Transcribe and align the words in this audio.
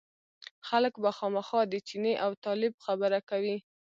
خلک 0.67 0.93
به 1.03 1.09
خامخا 1.17 1.61
د 1.67 1.73
چیني 1.87 2.13
او 2.23 2.31
طالب 2.45 2.73
خبره 2.85 3.19
کوي. 3.29 3.57